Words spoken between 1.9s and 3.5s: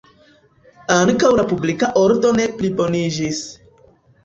ordo ne pliboniĝis.